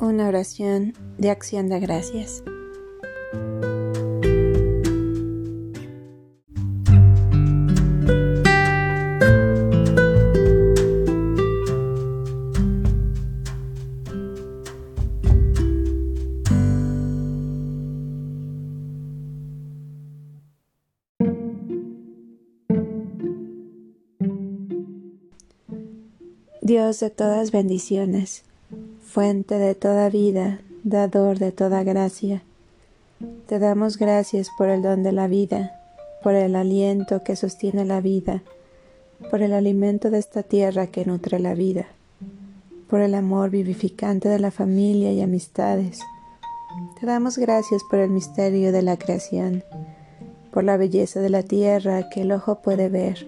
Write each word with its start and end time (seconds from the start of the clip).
Una 0.00 0.28
oración 0.28 0.94
de 1.18 1.28
acción 1.28 1.68
de 1.68 1.78
gracias. 1.78 2.42
Dios 26.62 27.00
de 27.00 27.10
todas 27.10 27.50
bendiciones 27.50 28.44
fuente 29.10 29.58
de 29.58 29.74
toda 29.74 30.08
vida, 30.08 30.60
dador 30.84 31.40
de 31.40 31.50
toda 31.50 31.82
gracia. 31.82 32.44
Te 33.48 33.58
damos 33.58 33.98
gracias 33.98 34.50
por 34.56 34.68
el 34.68 34.82
don 34.82 35.02
de 35.02 35.10
la 35.10 35.26
vida, 35.26 35.72
por 36.22 36.34
el 36.34 36.54
aliento 36.54 37.24
que 37.24 37.34
sostiene 37.34 37.84
la 37.84 38.00
vida, 38.00 38.44
por 39.28 39.42
el 39.42 39.52
alimento 39.52 40.10
de 40.10 40.18
esta 40.18 40.44
tierra 40.44 40.86
que 40.86 41.04
nutre 41.04 41.40
la 41.40 41.54
vida, 41.54 41.88
por 42.88 43.00
el 43.00 43.16
amor 43.16 43.50
vivificante 43.50 44.28
de 44.28 44.38
la 44.38 44.52
familia 44.52 45.10
y 45.10 45.20
amistades. 45.22 45.98
Te 47.00 47.06
damos 47.06 47.36
gracias 47.36 47.82
por 47.90 47.98
el 47.98 48.10
misterio 48.10 48.70
de 48.70 48.82
la 48.82 48.96
creación, 48.96 49.64
por 50.52 50.62
la 50.62 50.76
belleza 50.76 51.18
de 51.18 51.30
la 51.30 51.42
tierra 51.42 52.08
que 52.10 52.20
el 52.20 52.30
ojo 52.30 52.62
puede 52.62 52.88
ver, 52.88 53.26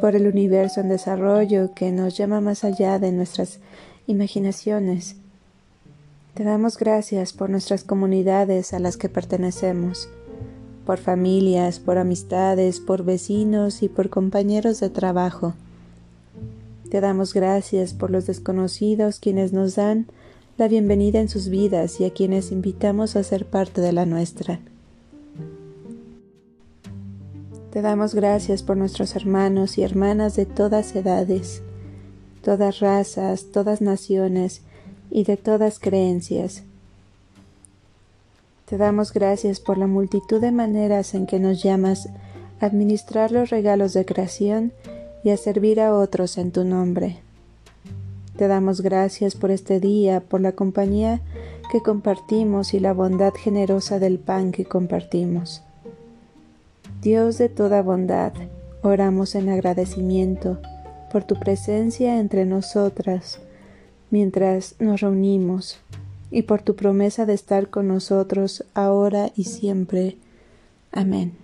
por 0.00 0.16
el 0.16 0.26
universo 0.26 0.80
en 0.80 0.88
desarrollo 0.88 1.74
que 1.74 1.92
nos 1.92 2.16
llama 2.16 2.40
más 2.40 2.64
allá 2.64 2.98
de 2.98 3.12
nuestras 3.12 3.60
imaginaciones. 4.06 5.16
Te 6.34 6.44
damos 6.44 6.78
gracias 6.78 7.32
por 7.32 7.50
nuestras 7.50 7.84
comunidades 7.84 8.72
a 8.72 8.78
las 8.78 8.96
que 8.96 9.08
pertenecemos, 9.08 10.08
por 10.84 10.98
familias, 10.98 11.78
por 11.78 11.98
amistades, 11.98 12.80
por 12.80 13.04
vecinos 13.04 13.82
y 13.82 13.88
por 13.88 14.10
compañeros 14.10 14.80
de 14.80 14.90
trabajo. 14.90 15.54
Te 16.90 17.00
damos 17.00 17.34
gracias 17.34 17.94
por 17.94 18.10
los 18.10 18.26
desconocidos 18.26 19.20
quienes 19.20 19.52
nos 19.52 19.76
dan 19.76 20.06
la 20.56 20.68
bienvenida 20.68 21.20
en 21.20 21.28
sus 21.28 21.48
vidas 21.48 22.00
y 22.00 22.04
a 22.04 22.12
quienes 22.12 22.52
invitamos 22.52 23.16
a 23.16 23.22
ser 23.22 23.46
parte 23.46 23.80
de 23.80 23.92
la 23.92 24.06
nuestra. 24.06 24.60
Te 27.72 27.82
damos 27.82 28.14
gracias 28.14 28.62
por 28.62 28.76
nuestros 28.76 29.16
hermanos 29.16 29.78
y 29.78 29.82
hermanas 29.82 30.36
de 30.36 30.46
todas 30.46 30.94
edades, 30.94 31.62
todas 32.44 32.80
razas, 32.80 33.46
todas 33.52 33.80
naciones 33.80 34.60
y 35.10 35.24
de 35.24 35.36
todas 35.36 35.78
creencias. 35.78 36.62
Te 38.66 38.76
damos 38.76 39.12
gracias 39.12 39.60
por 39.60 39.78
la 39.78 39.86
multitud 39.86 40.40
de 40.40 40.52
maneras 40.52 41.14
en 41.14 41.26
que 41.26 41.40
nos 41.40 41.62
llamas 41.62 42.08
a 42.60 42.66
administrar 42.66 43.32
los 43.32 43.50
regalos 43.50 43.94
de 43.94 44.04
creación 44.04 44.72
y 45.24 45.30
a 45.30 45.36
servir 45.38 45.80
a 45.80 45.94
otros 45.94 46.36
en 46.36 46.52
tu 46.52 46.64
nombre. 46.64 47.16
Te 48.36 48.46
damos 48.46 48.82
gracias 48.82 49.34
por 49.34 49.50
este 49.50 49.80
día, 49.80 50.20
por 50.20 50.40
la 50.40 50.52
compañía 50.52 51.22
que 51.72 51.80
compartimos 51.80 52.74
y 52.74 52.80
la 52.80 52.92
bondad 52.92 53.32
generosa 53.32 53.98
del 53.98 54.18
pan 54.18 54.52
que 54.52 54.66
compartimos. 54.66 55.62
Dios 57.00 57.38
de 57.38 57.48
toda 57.48 57.80
bondad, 57.82 58.32
oramos 58.82 59.34
en 59.34 59.48
agradecimiento 59.48 60.58
por 61.14 61.22
tu 61.22 61.36
presencia 61.36 62.18
entre 62.18 62.44
nosotras 62.44 63.38
mientras 64.10 64.74
nos 64.80 65.00
reunimos 65.00 65.78
y 66.32 66.42
por 66.42 66.60
tu 66.60 66.74
promesa 66.74 67.24
de 67.24 67.34
estar 67.34 67.70
con 67.70 67.86
nosotros 67.86 68.64
ahora 68.74 69.30
y 69.36 69.44
siempre. 69.44 70.16
Amén. 70.90 71.43